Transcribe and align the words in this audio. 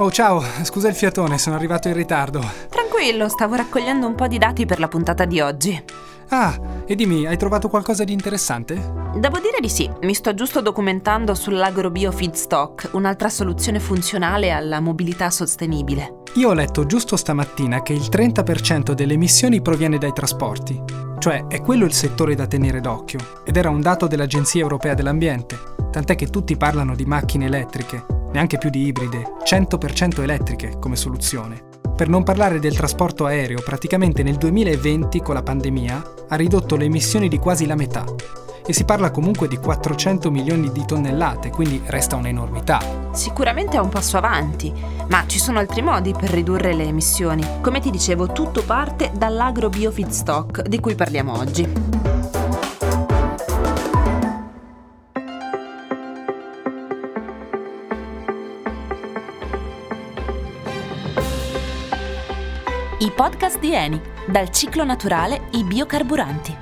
Oh 0.00 0.12
ciao, 0.12 0.40
scusa 0.62 0.86
il 0.86 0.94
fiatone, 0.94 1.38
sono 1.38 1.56
arrivato 1.56 1.88
in 1.88 1.94
ritardo. 1.94 2.40
Tranquillo, 2.68 3.28
stavo 3.28 3.56
raccogliendo 3.56 4.06
un 4.06 4.14
po' 4.14 4.28
di 4.28 4.38
dati 4.38 4.64
per 4.64 4.78
la 4.78 4.86
puntata 4.86 5.24
di 5.24 5.40
oggi. 5.40 5.82
Ah, 6.28 6.56
e 6.86 6.94
dimmi, 6.94 7.26
hai 7.26 7.36
trovato 7.36 7.68
qualcosa 7.68 8.04
di 8.04 8.12
interessante? 8.12 8.74
Devo 9.16 9.40
dire 9.40 9.58
di 9.60 9.68
sì, 9.68 9.90
mi 10.02 10.14
sto 10.14 10.34
giusto 10.34 10.60
documentando 10.60 11.34
sull'agrobio 11.34 12.12
feedstock, 12.12 12.90
un'altra 12.92 13.28
soluzione 13.28 13.80
funzionale 13.80 14.52
alla 14.52 14.78
mobilità 14.78 15.30
sostenibile. 15.30 16.22
Io 16.34 16.50
ho 16.50 16.54
letto 16.54 16.86
giusto 16.86 17.16
stamattina 17.16 17.82
che 17.82 17.92
il 17.92 18.08
30% 18.08 18.92
delle 18.92 19.14
emissioni 19.14 19.60
proviene 19.60 19.98
dai 19.98 20.12
trasporti, 20.12 20.80
cioè 21.18 21.48
è 21.48 21.60
quello 21.60 21.84
il 21.84 21.92
settore 21.92 22.36
da 22.36 22.46
tenere 22.46 22.80
d'occhio, 22.80 23.18
ed 23.44 23.56
era 23.56 23.68
un 23.68 23.80
dato 23.80 24.06
dell'Agenzia 24.06 24.60
Europea 24.60 24.94
dell'Ambiente, 24.94 25.58
tant'è 25.90 26.14
che 26.14 26.28
tutti 26.28 26.56
parlano 26.56 26.94
di 26.94 27.04
macchine 27.04 27.46
elettriche, 27.46 28.04
neanche 28.32 28.58
più 28.58 28.70
di 28.70 28.86
ibride, 28.86 29.34
100% 29.44 30.22
elettriche 30.22 30.78
come 30.78 30.96
soluzione. 30.96 31.66
Per 31.98 32.08
non 32.08 32.22
parlare 32.22 32.60
del 32.60 32.76
trasporto 32.76 33.26
aereo, 33.26 33.60
praticamente 33.60 34.22
nel 34.22 34.36
2020 34.36 35.20
con 35.20 35.34
la 35.34 35.42
pandemia 35.42 36.02
ha 36.28 36.36
ridotto 36.36 36.76
le 36.76 36.84
emissioni 36.84 37.28
di 37.28 37.38
quasi 37.38 37.66
la 37.66 37.74
metà. 37.74 38.04
E 38.64 38.72
si 38.72 38.84
parla 38.84 39.10
comunque 39.10 39.48
di 39.48 39.56
400 39.56 40.30
milioni 40.30 40.70
di 40.70 40.84
tonnellate, 40.84 41.50
quindi 41.50 41.82
resta 41.86 42.16
un'enormità. 42.16 43.08
Sicuramente 43.12 43.78
è 43.78 43.80
un 43.80 43.88
passo 43.88 44.16
avanti, 44.16 44.72
ma 45.08 45.24
ci 45.26 45.40
sono 45.40 45.58
altri 45.58 45.82
modi 45.82 46.12
per 46.12 46.30
ridurre 46.30 46.74
le 46.74 46.84
emissioni. 46.84 47.44
Come 47.60 47.80
ti 47.80 47.90
dicevo, 47.90 48.30
tutto 48.30 48.62
parte 48.62 49.10
dall'agro 49.16 49.68
biofeedstock 49.68 50.68
di 50.68 50.78
cui 50.78 50.94
parliamo 50.94 51.36
oggi. 51.36 51.97
Podcast 63.18 63.58
di 63.58 63.74
Eni, 63.74 64.00
dal 64.28 64.48
ciclo 64.50 64.84
naturale 64.84 65.48
i 65.54 65.64
biocarburanti. 65.64 66.56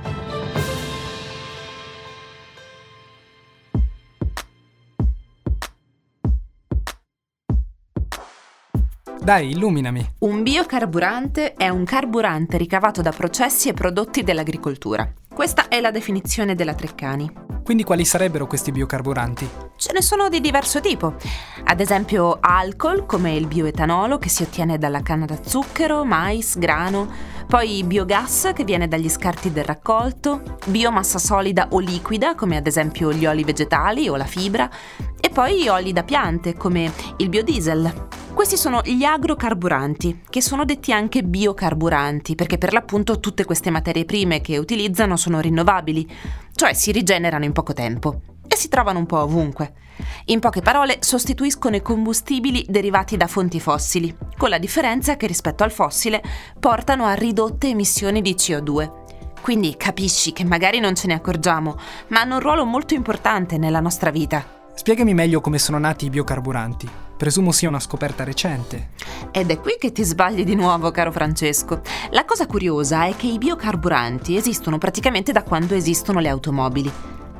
Dai, 9.21 9.51
illuminami. 9.51 10.13
Un 10.21 10.41
biocarburante 10.41 11.53
è 11.53 11.69
un 11.69 11.83
carburante 11.83 12.57
ricavato 12.57 13.03
da 13.03 13.11
processi 13.11 13.69
e 13.69 13.73
prodotti 13.73 14.23
dell'agricoltura. 14.23 15.07
Questa 15.31 15.67
è 15.67 15.79
la 15.79 15.91
definizione 15.91 16.55
della 16.55 16.73
Treccani. 16.73 17.46
Quindi 17.67 17.83
quali 17.83 18.05
sarebbero 18.05 18.47
questi 18.47 18.71
biocarburanti? 18.71 19.49
Ce 19.75 19.91
ne 19.91 20.01
sono 20.01 20.29
di 20.29 20.39
diverso 20.39 20.79
tipo. 20.79 21.15
Ad 21.65 21.81
esempio 21.81 22.37
alcol, 22.39 23.05
come 23.05 23.35
il 23.35 23.45
bioetanolo 23.45 24.17
che 24.19 24.29
si 24.29 24.41
ottiene 24.41 24.77
dalla 24.77 25.01
canna 25.01 25.25
da 25.25 25.37
zucchero, 25.43 26.05
mais, 26.05 26.57
grano, 26.57 27.11
poi 27.45 27.83
biogas 27.83 28.51
che 28.55 28.63
viene 28.63 28.87
dagli 28.87 29.09
scarti 29.09 29.51
del 29.51 29.65
raccolto, 29.65 30.59
biomassa 30.67 31.19
solida 31.19 31.67
o 31.71 31.79
liquida, 31.79 32.35
come 32.35 32.55
ad 32.55 32.67
esempio 32.67 33.11
gli 33.11 33.25
oli 33.25 33.43
vegetali 33.43 34.07
o 34.07 34.15
la 34.15 34.23
fibra, 34.23 34.69
e 35.19 35.27
poi 35.27 35.67
oli 35.67 35.91
da 35.91 36.03
piante, 36.03 36.55
come 36.55 36.89
il 37.17 37.27
biodiesel. 37.27 38.16
Questi 38.37 38.55
sono 38.55 38.81
gli 38.83 39.03
agrocarburanti, 39.03 40.21
che 40.29 40.43
sono 40.43 40.63
detti 40.63 40.93
anche 40.93 41.23
biocarburanti, 41.23 42.35
perché 42.35 42.59
per 42.59 42.71
l'appunto 42.71 43.19
tutte 43.19 43.45
queste 43.45 43.71
materie 43.71 44.05
prime 44.05 44.41
che 44.41 44.59
utilizzano 44.59 45.17
sono 45.17 45.39
rinnovabili, 45.39 46.07
cioè 46.53 46.73
si 46.73 46.91
rigenerano 46.91 47.45
in 47.45 47.51
poco 47.51 47.73
tempo 47.73 48.21
e 48.47 48.55
si 48.55 48.67
trovano 48.69 48.99
un 48.99 49.07
po' 49.07 49.21
ovunque. 49.21 49.73
In 50.25 50.39
poche 50.39 50.61
parole, 50.61 50.97
sostituiscono 50.99 51.77
i 51.77 51.81
combustibili 51.81 52.63
derivati 52.69 53.17
da 53.17 53.25
fonti 53.25 53.59
fossili, 53.59 54.15
con 54.37 54.49
la 54.49 54.59
differenza 54.59 55.17
che 55.17 55.25
rispetto 55.25 55.63
al 55.63 55.71
fossile 55.71 56.21
portano 56.59 57.05
a 57.05 57.15
ridotte 57.15 57.69
emissioni 57.69 58.21
di 58.21 58.35
CO2. 58.35 59.31
Quindi 59.41 59.75
capisci 59.75 60.31
che 60.31 60.45
magari 60.45 60.79
non 60.79 60.93
ce 60.93 61.07
ne 61.07 61.15
accorgiamo, 61.15 61.75
ma 62.09 62.21
hanno 62.21 62.35
un 62.35 62.41
ruolo 62.41 62.65
molto 62.65 62.93
importante 62.93 63.57
nella 63.57 63.79
nostra 63.79 64.11
vita. 64.11 64.56
Spiegami 64.77 65.15
meglio 65.15 65.41
come 65.41 65.57
sono 65.57 65.79
nati 65.79 66.05
i 66.05 66.09
biocarburanti. 66.11 66.87
Presumo 67.17 67.51
sia 67.51 67.67
una 67.67 67.79
scoperta 67.79 68.23
recente. 68.23 68.89
Ed 69.31 69.49
è 69.49 69.59
qui 69.59 69.75
che 69.79 69.91
ti 69.91 70.03
sbagli 70.03 70.43
di 70.43 70.53
nuovo, 70.53 70.91
caro 70.91 71.11
Francesco. 71.11 71.81
La 72.11 72.25
cosa 72.25 72.45
curiosa 72.45 73.05
è 73.05 73.15
che 73.15 73.25
i 73.25 73.39
biocarburanti 73.39 74.37
esistono 74.37 74.77
praticamente 74.77 75.31
da 75.31 75.41
quando 75.41 75.73
esistono 75.73 76.19
le 76.19 76.29
automobili. 76.29 76.91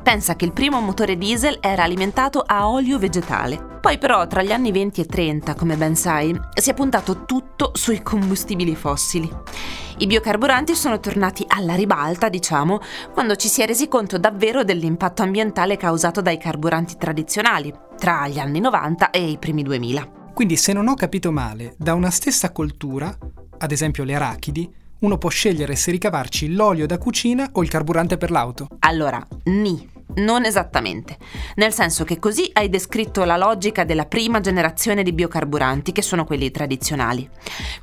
Pensa 0.07 0.37
che 0.37 0.45
il 0.45 0.53
primo 0.53 0.79
motore 0.79 1.17
diesel 1.17 1.57
era 1.59 1.83
alimentato 1.83 2.39
a 2.39 2.69
olio 2.69 2.97
vegetale. 2.97 3.61
Poi 3.81 3.97
però 3.97 4.25
tra 4.25 4.41
gli 4.41 4.53
anni 4.53 4.71
20 4.71 5.01
e 5.01 5.05
30, 5.05 5.53
come 5.53 5.75
ben 5.75 5.97
sai, 5.97 6.33
si 6.53 6.69
è 6.69 6.73
puntato 6.73 7.25
tutto 7.25 7.71
sui 7.73 8.01
combustibili 8.01 8.73
fossili. 8.73 9.29
I 9.97 10.07
biocarburanti 10.07 10.75
sono 10.75 11.01
tornati 11.01 11.43
alla 11.45 11.75
ribalta, 11.75 12.29
diciamo, 12.29 12.79
quando 13.11 13.35
ci 13.35 13.49
si 13.49 13.61
è 13.61 13.65
resi 13.65 13.89
conto 13.89 14.17
davvero 14.17 14.63
dell'impatto 14.63 15.23
ambientale 15.23 15.75
causato 15.75 16.21
dai 16.21 16.37
carburanti 16.37 16.95
tradizionali, 16.97 17.73
tra 17.97 18.29
gli 18.29 18.39
anni 18.39 18.61
90 18.61 19.09
e 19.09 19.29
i 19.29 19.37
primi 19.37 19.61
2000. 19.61 20.31
Quindi 20.33 20.55
se 20.55 20.71
non 20.71 20.87
ho 20.87 20.93
capito 20.93 21.33
male, 21.33 21.73
da 21.77 21.93
una 21.93 22.11
stessa 22.11 22.53
coltura, 22.53 23.13
ad 23.57 23.71
esempio 23.73 24.05
le 24.05 24.15
arachidi, 24.15 24.73
uno 24.99 25.17
può 25.17 25.29
scegliere 25.29 25.75
se 25.75 25.91
ricavarci 25.91 26.53
l'olio 26.53 26.87
da 26.87 26.97
cucina 26.97 27.49
o 27.51 27.61
il 27.61 27.69
carburante 27.69 28.17
per 28.17 28.31
l'auto. 28.31 28.67
Allora, 28.79 29.21
ni. 29.43 29.95
Non 30.15 30.45
esattamente, 30.45 31.17
nel 31.55 31.73
senso 31.73 32.03
che 32.03 32.17
così 32.17 32.49
hai 32.53 32.69
descritto 32.69 33.23
la 33.23 33.37
logica 33.37 33.83
della 33.83 34.05
prima 34.05 34.39
generazione 34.39 35.03
di 35.03 35.13
biocarburanti, 35.13 35.91
che 35.91 36.01
sono 36.01 36.25
quelli 36.25 36.49
tradizionali. 36.49 37.29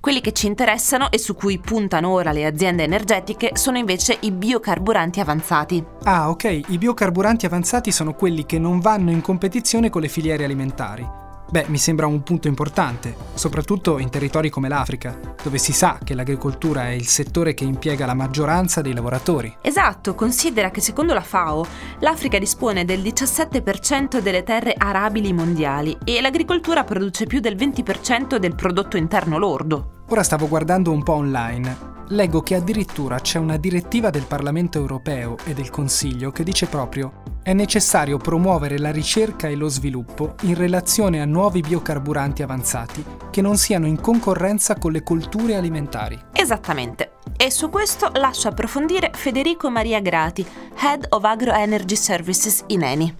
Quelli 0.01 0.21
che 0.21 0.33
ci 0.33 0.47
interessano 0.47 1.11
e 1.11 1.19
su 1.19 1.35
cui 1.35 1.59
puntano 1.59 2.11
ora 2.11 2.33
le 2.33 2.47
aziende 2.47 2.83
energetiche 2.83 3.51
sono 3.55 3.79
invece 3.79 4.17
i 4.21 4.33
biocarburanti 4.33 5.21
avanzati. 5.21 5.85
Ah, 6.05 6.31
ok, 6.31 6.61
i 6.69 6.79
biocarburanti 6.79 7.47
avanzati 7.47 7.93
sono 7.93 8.15
quelli 8.15 8.47
che 8.47 8.59
non 8.59 8.81
vanno 8.81 9.11
in 9.11 9.21
competizione 9.21 9.91
con 9.91 10.01
le 10.01 10.09
filiere 10.09 10.45
alimentari. 10.45 11.24
Beh, 11.51 11.67
mi 11.69 11.79
sembra 11.79 12.07
un 12.07 12.23
punto 12.23 12.49
importante, 12.49 13.15
soprattutto 13.35 13.99
in 13.99 14.11
territori 14.11 14.51
come 14.51 14.69
l'Africa, 14.69 15.19
dove 15.43 15.59
si 15.59 15.73
sa 15.73 15.99
che 16.03 16.15
l'agricoltura 16.15 16.89
è 16.89 16.93
il 16.93 17.07
settore 17.07 17.55
che 17.55 17.65
impiega 17.65 18.07
la 18.07 18.15
maggioranza 18.15 18.81
dei 18.81 18.95
lavoratori. 18.95 19.57
Esatto, 19.61 20.15
considera 20.15 20.71
che 20.71 20.81
secondo 20.81 21.15
la 21.15 21.23
FAO 21.23 21.65
l'Africa 22.01 22.39
dispone 22.39 22.85
del 22.85 23.01
17% 23.01 24.21
delle 24.21 24.43
terre 24.43 24.75
arabili 24.77 25.33
mondiali 25.33 25.97
e 26.05 26.21
l'agricoltura 26.21 26.83
produce 26.83 27.27
più 27.27 27.41
del 27.41 27.57
20% 27.57 28.37
del 28.37 28.55
prodotto 28.55 28.97
interno 28.97 29.39
lordo. 29.39 30.03
Ora 30.09 30.23
stavo 30.23 30.49
guardando 30.49 30.91
un 30.91 31.03
po' 31.03 31.15
online. 31.15 31.94
Leggo 32.09 32.43
che 32.43 32.55
addirittura 32.55 33.19
c'è 33.19 33.39
una 33.39 33.57
direttiva 33.57 34.11
del 34.11 34.27
Parlamento 34.27 34.79
europeo 34.79 35.39
e 35.45 35.55
del 35.55 35.71
Consiglio 35.71 36.31
che 36.33 36.45
dice 36.45 36.67
proprio 36.67 37.23
è 37.43 37.55
necessario 37.55 38.19
promuovere 38.19 38.79
la 38.79 38.91
ricerca 38.91 39.49
e 39.49 39.55
lo 39.55 39.69
sviluppo 39.69 40.35
in 40.43 40.55
relazione 40.55 41.23
a 41.23 41.25
nuovi 41.25 41.63
biocarburanti 41.63 42.43
avanzati 42.43 43.05
che 43.31 43.41
non 43.41 43.57
siano 43.57 43.87
in 43.87 44.01
concorrenza 44.01 44.77
con 44.77 44.93
le 44.93 45.03
colture 45.03 45.57
alimentari. 45.57 46.19
Esattamente. 46.33 47.13
E 47.37 47.51
su 47.51 47.71
questo 47.71 48.11
lascio 48.15 48.49
approfondire 48.49 49.11
Federico 49.15 49.71
Maria 49.71 50.01
Grati, 50.01 50.47
Head 50.79 51.07
of 51.09 51.25
Agro 51.25 51.53
Energy 51.53 51.97
Services 51.97 52.65
in 52.69 52.83
Eni. 52.83 53.17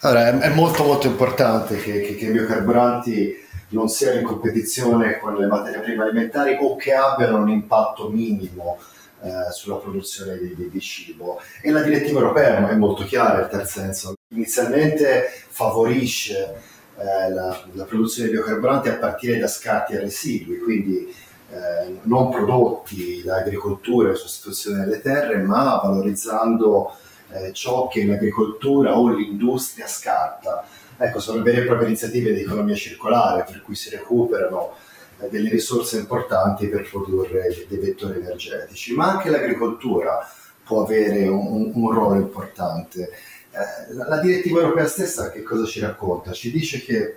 Allora, 0.00 0.40
è 0.40 0.54
molto 0.54 0.84
molto 0.84 1.06
importante 1.06 1.76
che, 1.76 2.00
che, 2.00 2.16
che 2.16 2.26
i 2.26 2.30
biocarburanti 2.30 3.43
non 3.74 3.88
siano 3.88 4.18
in 4.18 4.24
competizione 4.24 5.18
con 5.18 5.34
le 5.34 5.46
materie 5.46 5.80
prime 5.80 6.04
alimentari 6.04 6.56
o 6.58 6.76
che 6.76 6.94
abbiano 6.94 7.38
un 7.38 7.50
impatto 7.50 8.08
minimo 8.08 8.78
eh, 9.22 9.50
sulla 9.52 9.76
produzione 9.76 10.38
di, 10.38 10.54
di, 10.54 10.70
di, 10.70 10.80
cibo. 10.80 11.40
E 11.60 11.70
la 11.70 11.82
direttiva 11.82 12.20
europea 12.20 12.68
è 12.68 12.74
molto 12.74 13.04
chiara 13.04 13.42
in 13.42 13.48
tal 13.50 13.66
senso. 13.66 14.14
Inizialmente 14.28 15.28
favorisce 15.48 16.54
eh, 16.96 17.30
la, 17.32 17.64
la, 17.72 17.84
produzione 17.84 18.28
di 18.28 18.34
biocarburanti 18.34 18.88
a 18.88 18.96
partire 18.96 19.38
da 19.38 19.46
scarti 19.46 19.94
e 19.94 20.00
residui, 20.00 20.58
quindi 20.58 21.12
eh, 21.50 22.00
non 22.02 22.30
prodotti 22.30 23.22
da 23.24 23.36
agricoltura 23.36 24.10
e 24.10 24.14
sostituzione 24.14 24.84
delle 24.84 25.00
terre, 25.00 25.38
ma 25.38 25.80
valorizzando 25.82 26.92
eh, 27.30 27.52
ciò 27.52 27.88
che 27.88 28.04
l'agricoltura 28.04 28.98
o 28.98 29.08
l'industria 29.08 29.86
scarta. 29.86 30.66
Ecco, 30.96 31.18
sono 31.18 31.42
vere 31.42 31.62
e 31.62 31.64
proprie 31.64 31.88
iniziative 31.88 32.32
di 32.32 32.42
economia 32.42 32.76
circolare, 32.76 33.44
per 33.44 33.62
cui 33.62 33.74
si 33.74 33.90
recuperano 33.90 34.74
eh, 35.20 35.28
delle 35.28 35.50
risorse 35.50 35.98
importanti 35.98 36.68
per 36.68 36.88
produrre 36.88 37.66
dei 37.68 37.78
vettori 37.78 38.20
energetici, 38.20 38.94
ma 38.94 39.10
anche 39.10 39.30
l'agricoltura 39.30 40.20
può 40.64 40.82
avere 40.82 41.26
un, 41.26 41.72
un 41.74 41.90
ruolo 41.90 42.14
importante. 42.14 43.10
Eh, 43.50 43.94
la, 43.94 44.20
direttiva 44.20 44.60
europea 44.60 44.86
stessa 44.86 45.30
che 45.30 45.42
cosa 45.42 45.66
ci 45.66 45.80
racconta? 45.80 46.32
Ci 46.32 46.50
dice 46.50 46.80
che 46.80 47.16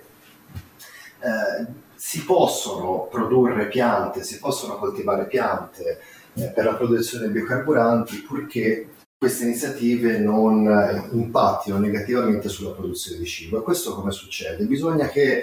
eh, 1.20 1.66
si 1.94 2.24
possono 2.24 3.08
produrre 3.10 3.66
piante, 3.66 4.22
si 4.22 4.38
possono 4.38 4.76
coltivare 4.76 5.26
piante 5.26 6.00
eh, 6.34 6.48
per 6.50 6.64
la 6.64 6.74
produzione 6.74 7.26
di 7.26 7.32
biocarburanti 7.32 8.22
purché 8.22 8.88
queste 9.18 9.42
iniziative 9.42 10.18
non 10.18 10.64
eh, 10.68 11.08
impattino 11.10 11.76
negativamente 11.78 12.48
sulla 12.48 12.70
produzione 12.70 13.18
di 13.18 13.26
cibo. 13.26 13.58
E 13.58 13.62
questo 13.62 13.92
come 13.96 14.12
succede? 14.12 14.64
Bisogna 14.64 15.08
che 15.08 15.42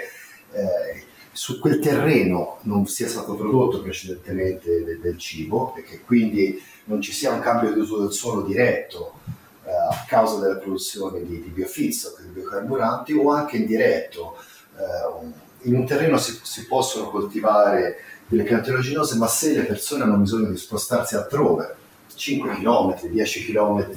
eh, 0.53 1.03
su 1.33 1.59
quel 1.59 1.79
terreno 1.79 2.59
non 2.61 2.87
sia 2.87 3.09
stato 3.09 3.35
prodotto 3.35 3.81
precedentemente 3.81 4.81
del, 4.85 5.01
del 5.01 5.17
cibo 5.17 5.75
e 5.75 5.83
che 5.83 5.99
quindi 5.99 6.57
non 6.85 7.01
ci 7.01 7.11
sia 7.11 7.33
un 7.33 7.41
cambio 7.41 7.73
di 7.73 7.79
uso 7.81 7.99
del 7.99 8.13
suolo 8.13 8.43
diretto 8.43 9.19
eh, 9.65 9.69
a 9.69 10.05
causa 10.07 10.39
della 10.39 10.55
produzione 10.55 11.25
di, 11.25 11.41
di 11.41 11.49
biofeedstock, 11.49 12.21
di 12.21 12.29
biocarburanti 12.29 13.11
o 13.11 13.29
anche 13.29 13.57
indiretto. 13.57 14.37
Eh, 14.77 15.67
in 15.67 15.75
un 15.75 15.85
terreno 15.85 16.17
si, 16.17 16.39
si, 16.43 16.65
possono 16.65 17.09
coltivare 17.09 17.97
delle 18.27 18.43
piante 18.43 18.69
oleaginose, 18.71 19.17
ma 19.17 19.27
se 19.27 19.53
le 19.53 19.63
persone 19.63 20.03
hanno 20.03 20.15
bisogno 20.15 20.49
di 20.49 20.57
spostarsi 20.57 21.15
altrove, 21.15 21.83
5 22.15 22.55
km, 22.55 23.07
10 23.07 23.45
km 23.45 23.87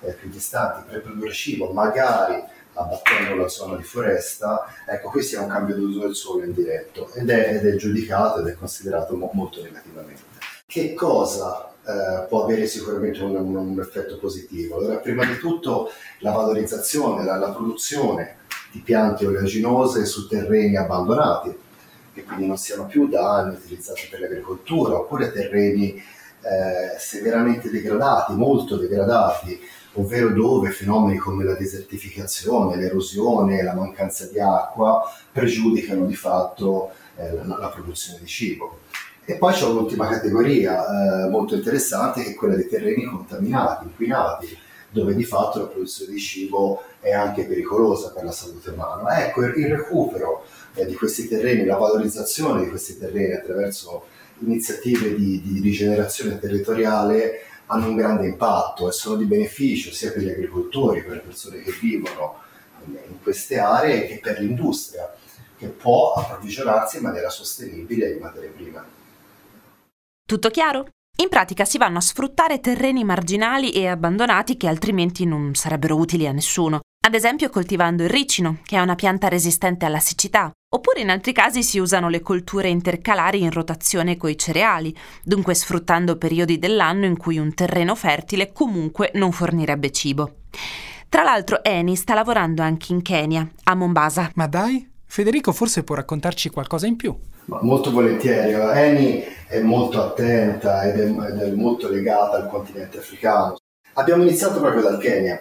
eh, 0.00 0.12
più 0.12 0.28
distanti 0.28 0.88
per 0.88 1.02
produrre 1.02 1.32
cibo, 1.32 1.72
magari 1.72 2.42
abbattendo 2.76 3.34
la 3.36 3.48
zona 3.48 3.76
di 3.76 3.82
foresta, 3.82 4.66
ecco 4.86 5.10
questo 5.10 5.36
è 5.36 5.38
un 5.40 5.48
cambio 5.48 5.76
d'uso 5.76 6.00
del 6.00 6.14
suolo 6.14 6.44
indiretto 6.44 7.10
ed 7.14 7.30
è, 7.30 7.54
ed 7.54 7.66
è 7.66 7.76
giudicato 7.76 8.40
ed 8.40 8.48
è 8.48 8.54
considerato 8.54 9.16
mo- 9.16 9.30
molto 9.32 9.62
negativamente. 9.62 10.22
Che 10.66 10.94
cosa 10.94 11.72
eh, 11.86 12.26
può 12.28 12.44
avere 12.44 12.66
sicuramente 12.66 13.22
un, 13.22 13.36
un, 13.36 13.56
un, 13.56 13.80
effetto 13.80 14.18
positivo? 14.18 14.76
Allora, 14.76 14.96
prima 14.96 15.24
di 15.24 15.38
tutto 15.38 15.90
la 16.18 16.32
valorizzazione, 16.32 17.24
la, 17.24 17.36
la 17.36 17.50
produzione 17.50 18.38
di 18.72 18.80
piante 18.80 19.26
oleaginose 19.26 20.04
su 20.04 20.28
terreni 20.28 20.76
abbandonati, 20.76 21.56
che 22.12 22.24
quindi 22.24 22.46
non 22.46 22.58
siano 22.58 22.86
più 22.86 23.08
da 23.08 23.36
anni 23.36 23.54
utilizzati 23.54 24.08
per 24.10 24.20
l'agricoltura, 24.20 24.96
oppure 24.96 25.32
terreni 25.32 26.02
eh, 26.46 26.98
severamente 26.98 27.70
degradati, 27.70 28.32
molto 28.34 28.76
degradati, 28.76 29.58
ovvero 29.94 30.30
dove 30.30 30.70
fenomeni 30.70 31.18
come 31.18 31.44
la 31.44 31.54
desertificazione, 31.54 32.76
l'erosione, 32.76 33.62
la 33.62 33.74
mancanza 33.74 34.26
di 34.26 34.38
acqua 34.38 35.02
pregiudicano 35.32 36.06
di 36.06 36.14
fatto 36.14 36.90
eh, 37.16 37.34
la, 37.34 37.58
la, 37.58 37.68
produzione 37.68 38.20
di 38.20 38.26
cibo. 38.26 38.80
E 39.24 39.36
poi 39.36 39.52
c'è 39.54 39.64
un'ultima 39.64 40.06
categoria 40.06 41.24
eh, 41.24 41.28
molto 41.30 41.56
interessante 41.56 42.22
che 42.22 42.30
è 42.30 42.34
quella 42.34 42.54
dei 42.54 42.68
terreni 42.68 43.04
contaminati, 43.04 43.84
inquinati, 43.86 44.58
dove 44.90 45.14
di 45.14 45.24
fatto 45.24 45.58
la 45.58 45.66
produzione 45.66 46.12
di 46.12 46.20
cibo 46.20 46.82
è 47.00 47.12
anche 47.12 47.44
pericolosa 47.44 48.12
per 48.12 48.22
la 48.24 48.30
salute 48.30 48.70
umana. 48.70 49.26
Ecco, 49.26 49.44
il 49.44 49.66
recupero 49.66 50.44
eh, 50.74 50.86
di 50.86 50.94
questi 50.94 51.26
terreni, 51.26 51.64
la 51.64 51.76
valorizzazione 51.76 52.62
di 52.62 52.68
questi 52.68 52.96
terreni 52.96 53.32
attraverso 53.32 54.04
iniziative 54.40 55.14
di, 55.14 55.40
di 55.42 55.60
rigenerazione 55.60 56.38
territoriale 56.38 57.40
hanno 57.66 57.88
un 57.88 57.96
grande 57.96 58.26
impatto 58.26 58.88
e 58.88 58.92
sono 58.92 59.16
di 59.16 59.24
beneficio 59.24 59.90
sia 59.92 60.12
per 60.12 60.22
gli 60.22 60.28
agricoltori, 60.28 61.02
per 61.02 61.12
le 61.14 61.20
persone 61.20 61.62
che 61.62 61.72
vivono 61.80 62.42
in 62.86 63.20
queste 63.22 63.58
aree, 63.58 64.06
che 64.06 64.20
per 64.22 64.40
l'industria, 64.40 65.12
che 65.56 65.66
può 65.66 66.12
approvvigionarsi 66.12 66.98
in 66.98 67.02
maniera 67.02 67.30
sostenibile 67.30 68.12
di 68.12 68.20
materie 68.20 68.50
prime. 68.50 68.84
Tutto 70.24 70.50
chiaro? 70.50 70.86
In 71.18 71.28
pratica 71.28 71.64
si 71.64 71.78
vanno 71.78 71.98
a 71.98 72.02
sfruttare 72.02 72.60
terreni 72.60 73.02
marginali 73.02 73.72
e 73.72 73.86
abbandonati 73.86 74.56
che 74.56 74.68
altrimenti 74.68 75.24
non 75.24 75.54
sarebbero 75.54 75.96
utili 75.96 76.26
a 76.26 76.32
nessuno. 76.32 76.80
Ad 77.06 77.14
esempio 77.14 77.50
coltivando 77.50 78.02
il 78.02 78.08
ricino, 78.08 78.58
che 78.64 78.74
è 78.76 78.80
una 78.80 78.96
pianta 78.96 79.28
resistente 79.28 79.84
alla 79.84 80.00
siccità, 80.00 80.50
oppure 80.74 81.02
in 81.02 81.10
altri 81.10 81.32
casi 81.32 81.62
si 81.62 81.78
usano 81.78 82.08
le 82.08 82.20
colture 82.20 82.66
intercalari 82.66 83.42
in 83.42 83.52
rotazione 83.52 84.16
coi 84.16 84.36
cereali, 84.36 84.92
dunque 85.22 85.54
sfruttando 85.54 86.18
periodi 86.18 86.58
dell'anno 86.58 87.04
in 87.04 87.16
cui 87.16 87.38
un 87.38 87.54
terreno 87.54 87.94
fertile 87.94 88.50
comunque 88.50 89.12
non 89.14 89.30
fornirebbe 89.30 89.92
cibo. 89.92 90.38
Tra 91.08 91.22
l'altro 91.22 91.62
Eni 91.62 91.94
sta 91.94 92.12
lavorando 92.14 92.62
anche 92.62 92.92
in 92.92 93.02
Kenya, 93.02 93.48
a 93.62 93.74
Mombasa. 93.76 94.32
Ma 94.34 94.48
dai, 94.48 94.90
Federico 95.04 95.52
forse 95.52 95.84
può 95.84 95.94
raccontarci 95.94 96.50
qualcosa 96.50 96.88
in 96.88 96.96
più. 96.96 97.16
Ma 97.44 97.60
molto 97.62 97.92
volentieri, 97.92 98.52
Eni 98.52 99.22
è 99.46 99.60
molto 99.60 100.02
attenta 100.02 100.82
ed 100.82 100.98
è, 100.98 101.04
ed 101.04 101.40
è 101.40 101.50
molto 101.52 101.88
legata 101.88 102.38
al 102.38 102.48
continente 102.48 102.98
africano. 102.98 103.58
Abbiamo 103.92 104.24
iniziato 104.24 104.58
proprio 104.58 104.82
dal 104.82 104.98
Kenya, 104.98 105.40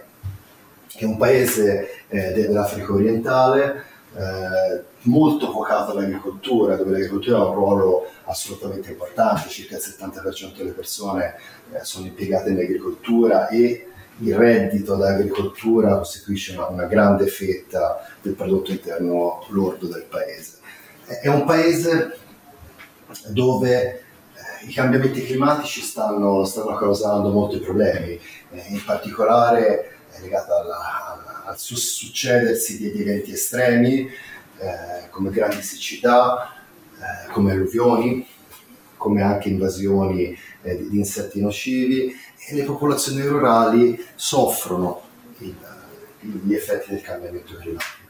che 0.96 1.06
è 1.06 1.08
un 1.08 1.18
paese 1.18 2.06
eh, 2.08 2.32
dell'Africa 2.32 2.94
orientale, 2.94 3.84
eh, 4.16 4.84
molto 5.02 5.52
vocato 5.52 5.92
all'agricoltura, 5.92 6.76
dove 6.76 6.92
l'agricoltura 6.92 7.38
ha 7.38 7.48
un 7.48 7.56
ruolo 7.56 8.06
assolutamente 8.26 8.92
importante, 8.92 9.50
circa 9.50 9.76
il 9.76 9.84
70% 9.84 10.56
delle 10.56 10.72
persone 10.72 11.36
eh, 11.72 11.84
sono 11.84 12.08
impiegate 12.08 12.50
in 12.50 12.60
agricoltura 12.60 13.48
e 13.50 13.88
il 14.20 14.36
reddito 14.36 14.96
dall'agricoltura 14.96 15.98
costituisce 15.98 16.54
una, 16.54 16.68
una 16.68 16.86
grande 16.86 17.28
fetta 17.28 18.00
del 18.22 18.34
prodotto 18.34 18.72
interno 18.72 19.44
lordo 19.50 19.88
del 19.88 20.06
paese. 20.10 20.60
È 21.22 21.28
un 21.28 21.44
paese 21.44 22.18
dove 23.28 23.82
eh, 23.84 24.66
i 24.68 24.74
cambiamenti 24.74 25.24
climatici 25.24 25.82
stanno, 25.82 26.46
stanno, 26.46 26.76
causando 26.76 27.30
molti 27.30 27.58
problemi, 27.58 28.20
eh, 28.52 28.64
in 28.70 28.84
particolare 28.84 29.95
è 30.16 30.22
legata 30.22 30.60
alla, 30.60 31.44
al 31.46 31.58
succedersi 31.58 32.78
di, 32.78 33.02
eventi 33.02 33.34
estremi 33.34 34.08
eh, 34.58 35.10
come 35.10 35.30
grandi 35.30 35.62
siccità, 35.62 36.54
eh, 36.96 37.32
come 37.32 37.52
alluvioni, 37.52 38.26
come 38.98 39.22
anche 39.22 39.50
invasioni 39.50 40.38
eh, 40.62 40.78
di, 40.78 40.90
di, 40.90 40.98
insetti 40.98 41.42
nocivi 41.42 42.16
e 42.48 42.56
le 42.56 42.64
popolazioni 42.64 43.22
rurali 43.22 44.04
soffrono 44.16 45.02
il, 45.40 45.56
gli 46.20 46.54
effetti 46.54 46.92
del 46.92 47.02
cambiamento 47.02 47.56
climatico. 47.56 48.04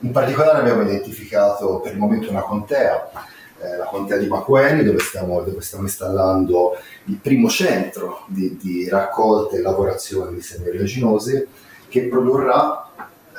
In 0.00 0.12
particolare 0.12 0.60
abbiamo 0.60 0.82
identificato 0.82 1.80
per 1.80 1.92
il 1.92 1.98
momento 1.98 2.30
una 2.30 2.40
contea, 2.40 3.10
eh, 3.62 3.76
la 3.76 3.84
contea 3.84 4.16
di 4.16 4.26
Macueni, 4.26 4.82
dove 4.82 5.00
stiamo, 5.00 5.42
dove 5.42 5.60
stiamo, 5.60 5.84
installando 5.84 6.76
il 7.04 7.16
primo 7.16 7.48
centro 7.48 8.24
di, 8.26 8.56
di 8.56 8.88
raccolta 8.88 9.56
e 9.56 9.60
lavorazione 9.60 10.34
di 10.34 10.40
semi 10.40 10.68
oleaginosi, 10.68 11.46
che 11.88 12.06
produrrà 12.08 12.90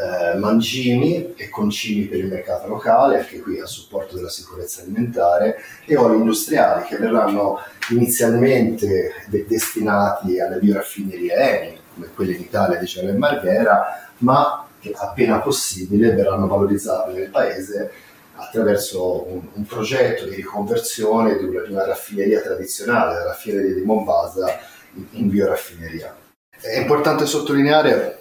eh, 0.01 0.38
mangimi 0.38 1.33
e 1.35 1.50
concimi 1.50 2.06
per 2.06 2.19
il 2.19 2.27
mercato 2.27 2.68
locale, 2.68 3.19
anche 3.19 3.39
qui 3.39 3.59
a 3.59 3.65
supporto 3.65 4.15
della 4.15 4.29
sicurezza 4.29 4.81
alimentare, 4.81 5.57
e 5.85 5.95
oli 5.95 6.18
industriali 6.18 6.83
che 6.85 6.97
verranno 6.97 7.59
inizialmente 7.89 9.13
de- 9.27 9.45
destinati 9.47 10.39
alle 10.39 10.57
bioraffinerie 10.57 11.33
Eni, 11.33 11.79
come 11.94 12.09
quelle 12.13 12.33
in 12.33 12.41
Italia 12.41 12.77
di 12.77 12.88
Cella 12.88 13.09
e 13.09 13.18
Marghera, 13.18 14.09
ma 14.19 14.68
che 14.79 14.94
appena 14.95 15.39
possibile 15.39 16.13
verranno 16.13 16.47
valorizzate 16.47 17.11
nel 17.11 17.30
paese 17.30 17.92
attraverso 18.35 19.28
un, 19.28 19.42
un 19.54 19.66
progetto 19.66 20.26
di 20.26 20.35
riconversione 20.35 21.38
di 21.38 21.45
una, 21.45 21.61
di 21.61 21.71
una, 21.71 21.85
raffineria 21.85 22.42
tradizionale, 22.42 23.16
la 23.16 23.26
raffineria 23.26 23.73
di 23.73 23.81
Mombasa, 23.81 24.59
in, 24.94 25.06
in 25.11 25.30
bioraffineria. 25.30 26.16
È 26.50 26.80
importante 26.80 27.26
sottolineare 27.26 28.19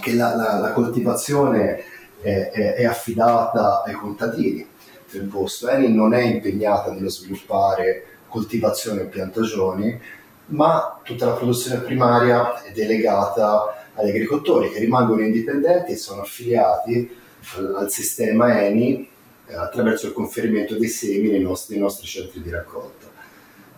che 0.00 0.14
la, 0.14 0.34
la, 0.34 0.58
la 0.58 0.72
coltivazione 0.72 1.84
è, 2.20 2.50
è, 2.50 2.74
è, 2.74 2.84
affidata 2.84 3.82
ai 3.84 3.94
contadini 3.94 4.66
del 5.10 5.24
posto. 5.24 5.68
Eni 5.68 5.92
non 5.92 6.14
è 6.14 6.22
impegnata 6.22 6.92
nello 6.92 7.10
sviluppare 7.10 8.06
coltivazione 8.28 9.02
e 9.02 9.06
piantagioni, 9.06 10.00
ma 10.46 11.00
tutta 11.02 11.26
la 11.26 11.32
produzione 11.32 11.80
primaria 11.80 12.62
è 12.62 12.72
delegata 12.72 13.86
agli 13.94 14.08
agricoltori 14.08 14.70
che 14.70 14.78
rimangono 14.78 15.20
indipendenti 15.20 15.92
e 15.92 15.96
sono 15.96 16.22
affiliati 16.22 17.20
al, 17.76 17.90
sistema 17.90 18.62
ENI 18.62 18.92
eh, 18.92 19.08
attraverso 19.54 20.06
il 20.06 20.12
conferimento 20.12 20.76
dei 20.76 20.88
semi 20.88 21.30
nei 21.30 21.40
nostri, 21.40 21.74
nei 21.74 21.82
nostri 21.82 22.06
centri 22.06 22.42
di 22.42 22.50
raccolta. 22.50 23.06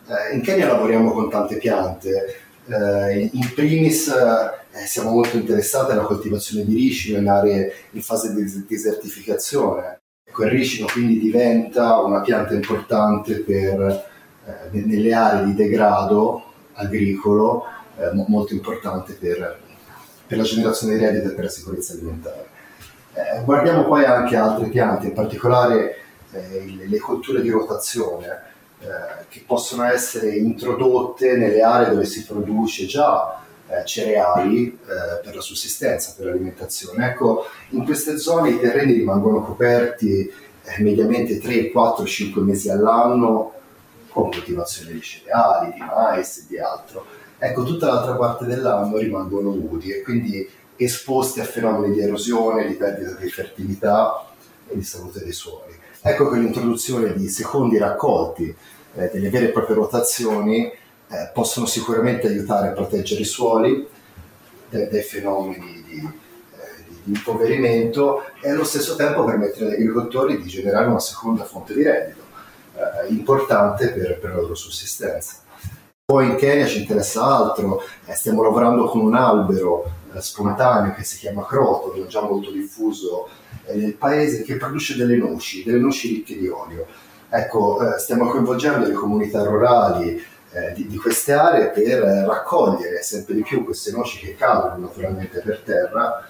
Eh, 0.07 0.35
in 0.35 0.43
Kenya 0.43 0.66
lavoriamo 0.66 1.12
con 1.12 1.31
tante 1.31 1.57
piante, 1.57 2.37
eh, 2.66 3.31
in 3.33 3.52
primis 3.54 4.09
eh, 4.09 4.87
siamo 4.87 5.11
molto 5.11 5.37
interessati 5.37 5.93
alla 5.93 6.02
coltivazione 6.02 6.64
di 6.64 6.75
ricino 6.75 7.19
in 7.19 7.28
aree 7.28 7.73
in 7.93 8.02
fase 8.02 8.35
di 8.35 8.66
desertificazione. 8.66 10.00
Ecco, 10.25 10.45
il 10.45 10.50
ricino 10.50 10.87
quindi 10.90 11.19
diventa 11.19 11.99
una 12.00 12.21
pianta 12.21 12.54
importante 12.54 13.40
per, 13.40 14.11
nelle 14.71 15.12
aree 15.12 15.45
di 15.45 15.54
degrado 15.54 16.52
agricolo, 16.73 17.64
molto 18.26 18.52
importante 18.52 19.12
per 19.12 19.62
per 20.26 20.38
la 20.38 20.45
generazione 20.45 20.97
di 20.97 21.04
reddito 21.04 21.28
e 21.28 21.33
per 21.33 21.45
la 21.45 21.50
sicurezza 21.50 21.93
alimentare. 21.93 22.49
Eh, 23.14 23.44
guardiamo 23.44 23.85
poi 23.85 24.04
anche 24.04 24.37
altre 24.37 24.68
piante, 24.68 25.06
in 25.06 25.12
particolare 25.12 25.99
eh, 26.33 26.87
le, 26.87 26.99
colture 26.99 27.40
di 27.40 27.49
rotazione, 27.49 28.42
eh, 28.80 29.25
che 29.28 29.44
possono 29.47 29.85
essere 29.85 30.35
introdotte 30.35 31.37
nelle 31.37 31.62
aree 31.62 31.90
dove 31.90 32.04
si 32.04 32.25
produce 32.25 32.87
già 32.87 33.40
eh, 33.68 33.85
cereali 33.85 34.66
eh, 34.66 35.23
per 35.23 35.37
la 35.37 35.40
sussistenza, 35.40 36.14
per 36.16 36.26
l'alimentazione. 36.26 37.06
Ecco, 37.06 37.47
in 37.71 37.85
queste 37.85 38.18
zone 38.18 38.50
i 38.50 38.59
terreni 38.59 38.94
rimangono 38.94 39.44
coperti 39.44 40.28
eh, 40.64 40.83
mediamente 40.83 41.38
3, 41.38 41.71
4, 41.71 42.04
5 42.04 42.42
mesi 42.42 42.68
all'anno 42.68 43.52
con 44.09 44.30
coltivazione 44.30 44.92
di 44.92 45.00
cereali, 45.00 45.73
di 45.73 45.80
mais 45.80 46.38
e 46.38 46.44
di 46.49 46.59
altro 46.59 47.23
ecco, 47.38 47.64
tutta 47.64 47.87
l'altra 47.87 48.14
parte 48.14 48.47
dell'anno 48.47 48.97
rimangono 48.97 49.50
nudi 49.50 49.90
e 49.90 50.02
quindi 50.02 50.49
esposti 50.76 51.40
a 51.40 51.45
fenomeni 51.45 51.95
di 51.95 52.00
erosione, 52.00 52.66
di 52.66 52.75
perdita 52.75 53.12
di 53.12 53.31
fertilità 53.31 54.26
e 54.66 54.75
di 54.75 54.83
salute 54.83 55.23
dei 55.23 55.33
suoli. 55.33 55.73
Ecco 56.00 56.28
che 56.28 56.38
l'introduzione 56.38 57.14
di 57.14 57.28
secondi 57.28 57.78
raccolti, 57.78 58.54
eh, 58.95 59.11
delle 59.12 59.31
vere 59.31 59.47
e 59.47 59.52
proprie 59.52 59.76
rotazioni, 59.76 60.64
eh, 60.66 61.31
possono 61.33 61.66
sicuramente 61.66 62.26
aiutare 62.26 62.69
a 62.69 62.73
proteggere 62.73 63.21
i 63.21 63.26
suoli 63.26 63.87
dai, 64.69 64.88
dai 64.88 65.02
fenomeni 65.02 65.83
di, 65.87 65.97
eh, 65.99 66.85
di, 66.88 67.12
impoverimento 67.12 68.25
e 68.40 68.50
allo 68.50 68.64
stesso 68.64 68.97
tempo 68.97 69.25
permettere 69.25 69.66
agli 69.66 69.75
agricoltori 69.75 70.40
di 70.40 70.49
generare 70.49 70.87
una 70.87 71.00
seconda 71.00 71.45
fonte 71.45 71.75
di 71.75 71.83
reddito 71.83 72.23
eh, 72.75 73.12
importante 73.12 73.88
per, 73.90 74.19
per 74.19 74.31
la 74.31 74.40
loro 74.40 74.54
sussistenza. 74.54 75.37
Poi 76.04 76.26
in 76.26 76.37
Kenya 76.37 76.66
ci 76.66 76.81
interessa 76.81 77.23
altro, 77.23 77.83
eh, 78.04 78.14
stiamo 78.14 78.43
lavorando 78.43 78.87
con 78.87 79.00
un 79.00 79.14
albero 79.14 79.93
spontaneo 80.21 80.94
che 80.94 81.04
si 81.04 81.18
chiama 81.18 81.44
croto, 81.47 81.92
che 81.92 82.02
è 82.02 82.06
già 82.06 82.23
molto 82.23 82.50
diffuso 82.50 83.28
eh, 83.66 83.76
nel 83.76 83.94
paese, 83.94 84.42
che 84.42 84.56
produce 84.56 84.97
delle 84.97 85.16
noci, 85.16 85.62
delle 85.64 85.78
noci 85.78 86.09
ricche 86.09 86.38
di 86.38 86.49
olio. 86.49 86.87
Ecco, 87.28 87.80
stiamo 87.99 88.28
coinvolgendo 88.30 88.87
le 88.87 88.92
comunità 88.92 89.42
rurali 89.42 90.23
di, 90.75 90.87
di, 90.87 90.97
queste 90.99 91.33
aree 91.33 91.71
per 91.71 91.99
raccogliere 92.00 93.02
sempre 93.02 93.35
di 93.35 93.42
più 93.42 93.64
queste 93.64 93.90
noci 93.90 94.21
che 94.21 94.37
cadono 94.37 94.76
naturalmente 94.76 95.40
per 95.40 95.62
terra, 95.64 96.28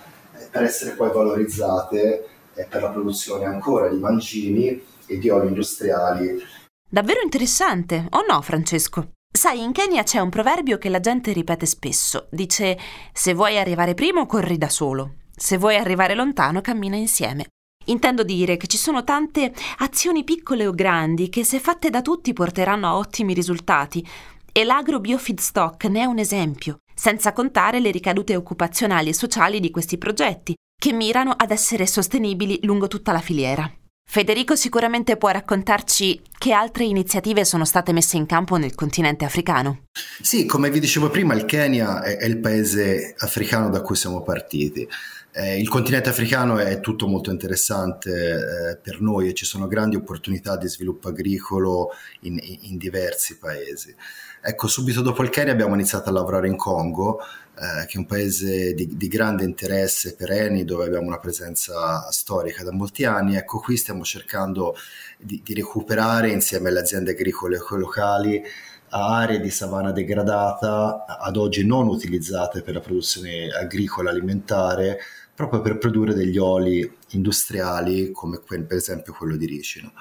per 0.50 0.62
essere 0.62 0.92
poi 0.92 1.10
valorizzate 1.12 2.26
per 2.54 2.82
la 2.82 2.88
produzione 2.88 3.44
ancora 3.44 3.88
di 3.88 3.98
mangimi 3.98 4.82
e 5.06 5.18
di 5.18 5.28
oli 5.28 5.48
industriali. 5.48 6.42
Davvero 6.88 7.20
interessante, 7.22 8.06
o 8.10 8.24
no, 8.26 8.40
Francesco? 8.40 9.08
Sai, 9.36 9.60
in 9.60 9.72
Kenya 9.72 10.04
c'è 10.04 10.20
un 10.20 10.30
proverbio 10.30 10.78
che 10.78 10.88
la 10.88 11.00
gente 11.00 11.32
ripete 11.32 11.66
spesso. 11.66 12.28
Dice: 12.30 12.78
Se 13.12 13.34
vuoi 13.34 13.58
arrivare 13.58 13.94
primo, 13.94 14.26
corri 14.26 14.56
da 14.56 14.68
solo. 14.68 15.16
Se 15.34 15.58
vuoi 15.58 15.74
arrivare 15.74 16.14
lontano, 16.14 16.60
cammina 16.60 16.94
insieme. 16.94 17.46
Intendo 17.86 18.22
dire 18.22 18.56
che 18.56 18.68
ci 18.68 18.78
sono 18.78 19.02
tante 19.02 19.52
azioni 19.78 20.22
piccole 20.22 20.68
o 20.68 20.72
grandi 20.72 21.30
che, 21.30 21.44
se 21.44 21.58
fatte 21.58 21.90
da 21.90 22.00
tutti, 22.00 22.32
porteranno 22.32 22.86
a 22.86 22.96
ottimi 22.96 23.34
risultati. 23.34 24.06
E 24.52 24.62
l'agro 24.62 25.00
biofeedstock 25.00 25.86
ne 25.86 26.02
è 26.02 26.04
un 26.04 26.18
esempio, 26.18 26.78
senza 26.94 27.32
contare 27.32 27.80
le 27.80 27.90
ricadute 27.90 28.36
occupazionali 28.36 29.08
e 29.08 29.14
sociali 29.14 29.58
di 29.58 29.72
questi 29.72 29.98
progetti, 29.98 30.54
che 30.80 30.92
mirano 30.92 31.32
ad 31.36 31.50
essere 31.50 31.88
sostenibili 31.88 32.60
lungo 32.62 32.86
tutta 32.86 33.10
la 33.10 33.20
filiera. 33.20 33.68
Federico 34.06 34.54
sicuramente 34.54 35.16
può 35.16 35.30
raccontarci 35.30 36.20
che 36.38 36.52
altre 36.52 36.84
iniziative 36.84 37.44
sono 37.44 37.64
state 37.64 37.92
messe 37.92 38.16
in 38.16 38.26
campo 38.26 38.56
nel 38.56 38.74
continente 38.74 39.24
africano. 39.24 39.86
Sì, 40.20 40.46
come 40.46 40.70
vi 40.70 40.78
dicevo 40.78 41.08
prima, 41.08 41.34
il 41.34 41.46
Kenya 41.46 42.02
è, 42.02 42.24
il 42.24 42.38
paese 42.38 43.14
africano 43.18 43.70
da 43.70 43.80
cui 43.80 43.96
siamo 43.96 44.22
partiti. 44.22 44.86
Eh, 45.32 45.58
il 45.58 45.68
continente 45.68 46.10
africano 46.10 46.58
è 46.58 46.78
tutto 46.78 47.08
molto 47.08 47.32
interessante 47.32 48.10
eh, 48.10 48.76
per 48.76 49.00
noi 49.00 49.28
e 49.28 49.34
ci 49.34 49.44
sono 49.44 49.66
grandi 49.66 49.96
opportunità 49.96 50.56
di 50.56 50.68
sviluppo 50.68 51.08
agricolo 51.08 51.90
in, 52.20 52.38
in 52.40 52.76
diversi 52.76 53.36
paesi. 53.38 53.92
Ecco, 54.40 54.68
subito 54.68 55.00
dopo 55.00 55.22
il 55.22 55.30
Kenya 55.30 55.52
abbiamo 55.52 55.74
iniziato 55.74 56.10
a 56.10 56.12
lavorare 56.12 56.46
in 56.46 56.56
Congo, 56.56 57.18
eh, 57.56 57.86
che 57.86 57.94
è 57.94 57.98
un 57.98 58.06
paese 58.06 58.74
di, 58.74 58.96
di, 58.96 59.08
grande 59.08 59.44
interesse 59.44 60.14
per 60.16 60.32
Eni, 60.32 60.64
dove 60.64 60.86
abbiamo 60.86 61.06
una 61.06 61.18
presenza 61.18 62.10
storica 62.10 62.64
da 62.64 62.72
molti 62.72 63.04
anni. 63.04 63.36
Ecco, 63.36 63.60
qui 63.60 63.76
stiamo 63.76 64.02
cercando 64.02 64.76
di, 65.18 65.40
di 65.44 65.54
recuperare 65.54 66.30
insieme 66.30 66.68
alle 66.68 66.80
aziende 66.80 67.12
agricole 67.12 67.58
locali 67.70 68.42
aree 68.88 69.40
di 69.40 69.50
savana 69.50 69.90
degradata, 69.90 71.04
ad 71.06 71.36
oggi 71.36 71.66
non 71.66 71.88
utilizzate 71.88 72.62
per 72.62 72.74
la 72.74 72.80
produzione 72.80 73.48
agricola 73.48 74.10
alimentare, 74.10 74.98
proprio 75.34 75.60
per 75.60 75.78
produrre 75.78 76.14
degli 76.14 76.38
oli 76.38 76.88
industriali 77.10 78.12
come 78.12 78.40
per 78.40 78.66
esempio 78.70 79.12
quello 79.12 79.36
di 79.36 79.46
ricino. 79.46 79.92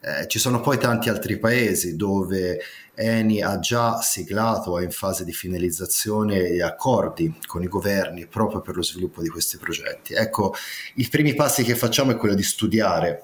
Eh, 0.00 0.28
ci 0.28 0.38
sono 0.38 0.60
poi 0.60 0.78
tanti 0.78 1.08
altri 1.08 1.38
paesi 1.38 1.96
dove 1.96 2.60
Eni 2.94 3.42
ha 3.42 3.58
già 3.58 4.00
siglato, 4.00 4.78
è 4.78 4.84
in 4.84 4.90
fase 4.90 5.24
di 5.24 5.32
finalizzazione 5.32 6.60
accordi 6.60 7.36
con 7.46 7.62
i 7.62 7.68
governi 7.68 8.26
proprio 8.26 8.60
per 8.60 8.76
lo 8.76 8.82
sviluppo 8.82 9.22
di 9.22 9.28
questi 9.28 9.56
progetti. 9.56 10.14
Ecco, 10.14 10.54
i 10.96 11.08
primi 11.08 11.34
passi 11.34 11.62
che 11.62 11.74
facciamo 11.74 12.12
è 12.12 12.16
quello 12.16 12.34
di 12.34 12.42
studiare 12.42 13.22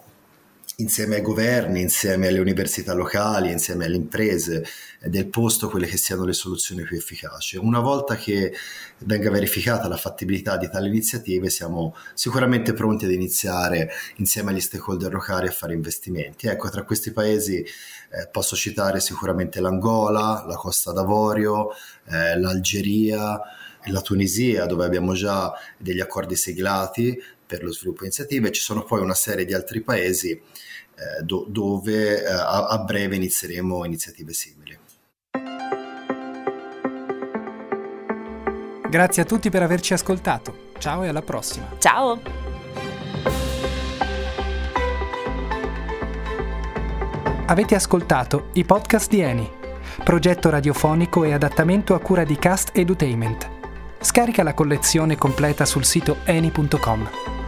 insieme 0.76 1.16
ai 1.16 1.23
governi, 1.23 1.81
insieme 1.81 2.26
alle 2.26 2.40
università 2.40 2.95
locali, 2.95 3.50
insieme 3.50 3.85
alle 3.85 3.97
imprese 3.97 4.64
del 5.00 5.28
posto 5.28 5.69
quelle 5.69 5.87
che 5.87 5.97
siano 5.97 6.25
le 6.25 6.33
soluzioni 6.33 6.83
più 6.83 6.97
efficaci. 6.97 7.57
Una 7.57 7.78
volta 7.78 8.16
che 8.16 8.52
venga 9.00 9.31
verificata 9.31 9.87
la 9.87 9.97
fattibilità 9.97 10.57
di 10.57 10.69
tali 10.69 10.88
iniziative 10.88 11.49
siamo 11.50 11.95
sicuramente 12.14 12.73
pronti 12.73 13.04
ad 13.04 13.12
iniziare 13.12 13.90
insieme 14.16 14.50
agli 14.50 14.61
stakeholder 14.61 15.12
locali 15.12 15.47
a 15.47 15.52
fare 15.52 15.75
investimenti. 15.75 16.49
Ecco, 16.49 16.69
tra 16.71 16.83
questi 16.83 17.12
paesi 17.12 17.59
eh, 17.59 18.28
posso 18.31 18.57
citare 18.57 18.99
sicuramente 18.99 19.61
l'Angola, 19.61 20.45
la 20.47 20.57
Costa 20.57 20.90
d'Avorio, 20.93 21.69
eh, 22.07 22.38
l'Algeria, 22.38 23.40
la 23.88 24.00
Tunisia, 24.00 24.66
dove 24.66 24.87
abbiamo 24.87 25.12
già 25.12 25.52
degli 25.76 26.00
accordi 26.00 26.35
siglati 26.35 27.21
per 27.54 27.62
lo 27.62 27.73
sviluppo 27.73 28.02
iniziative, 28.02 28.50
ci 28.50 28.61
sono 28.61 28.82
poi 28.82 29.00
una 29.00 29.14
serie 29.14 29.44
di 29.44 29.54
altri 29.54 29.80
paesi 29.80 30.30
eh, 30.30 31.23
do, 31.23 31.46
dove 31.49 32.25
eh, 32.25 32.26
a, 32.26 32.66
a 32.66 32.78
breve 32.78 33.14
inizieremo 33.14 33.84
iniziative 33.84 34.32
simili. 34.32 34.76
Grazie 38.90 39.23
a 39.23 39.25
tutti 39.25 39.50
per 39.50 39.62
averci 39.62 39.92
ascoltato. 39.92 40.73
Ciao 40.78 41.04
e 41.04 41.08
alla 41.08 41.23
prossima. 41.23 41.76
Ciao. 41.78 42.20
Avete 47.46 47.75
ascoltato 47.75 48.49
i 48.54 48.64
podcast 48.64 49.11
di 49.11 49.20
Eni, 49.20 49.49
progetto 50.02 50.50
radiofonico 50.50 51.25
e 51.25 51.32
adattamento 51.32 51.94
a 51.94 52.00
cura 52.00 52.25
di 52.25 52.37
Cast 52.37 52.70
Edutainment. 52.73 53.50
Scarica 54.00 54.42
la 54.42 54.54
collezione 54.54 55.16
completa 55.16 55.64
sul 55.64 55.84
sito 55.84 56.18
eni.com. 56.25 57.43